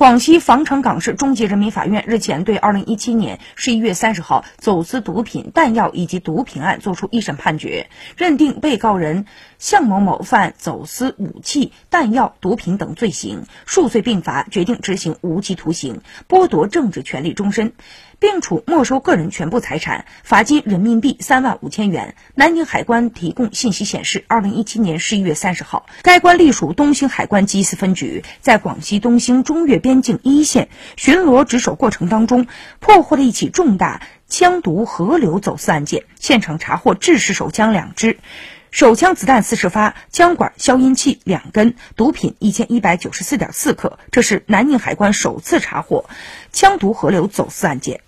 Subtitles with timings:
[0.00, 9.26] 广西防城港市中级人民法院日前对2017年11月30号走私毒品、弹药以及毒品案作出一审判决，认定被告人
[9.58, 17.74] 向某某犯走私武器、弹药、毒品等罪行，数罪并罚，决定执行无期徒刑，剥夺政治权利终身，
[18.20, 22.16] 并处没收个人全部财产，罚金人民币三万五千元。
[22.34, 30.00] 南宁海关提供信息显示，2017年11月30号，该关隶属东兴海关缉私分局，在广西东兴中越边。
[30.00, 32.46] 境一线巡逻值守过程当中，
[32.78, 38.18] 破获了一起重大枪毒河流走私案件，现场查获制式手枪两支，
[38.70, 43.98] 手枪子弹四十发，枪管消音器两根，毒品一千一百九十四点四克。
[44.10, 46.08] 这是南宁海关首次查获
[46.52, 48.00] 枪毒河流走私案件。